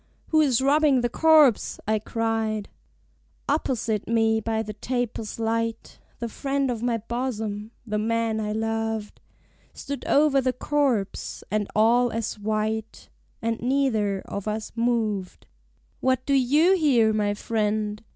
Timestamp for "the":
1.01-1.09, 4.63-4.73, 6.17-6.27, 7.85-7.99, 10.41-10.53